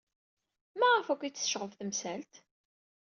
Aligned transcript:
Maɣef 0.79 1.07
akk 1.13 1.21
ay 1.23 1.31
t-tecɣeb 1.31 1.71
temsalt? 1.79 2.33